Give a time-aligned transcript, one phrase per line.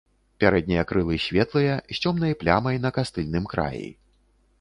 [0.43, 3.85] Пярэднія крылы светлыя, з цёмнай плямай на кастыльным краі.